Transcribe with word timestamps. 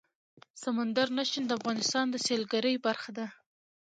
سمندر 0.63 1.07
نه 1.17 1.23
شتون 1.29 1.43
د 1.47 1.51
افغانستان 1.59 2.05
د 2.09 2.15
سیلګرۍ 2.25 2.75
برخه 2.85 3.11
ده. 3.17 3.27